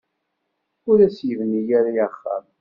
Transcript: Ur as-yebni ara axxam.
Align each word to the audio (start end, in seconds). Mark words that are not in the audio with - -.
Ur 0.89 0.97
as-yebni 1.07 1.61
ara 1.77 1.91
axxam. 2.07 2.43